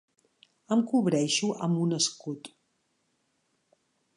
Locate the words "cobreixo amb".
0.93-1.83